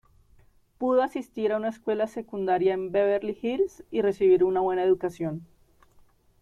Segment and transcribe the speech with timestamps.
[0.79, 5.45] Pudo asistir a una escuela secundaria en Beverly Hills y recibir una buena educación.